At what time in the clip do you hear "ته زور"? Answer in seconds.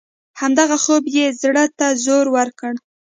1.77-2.25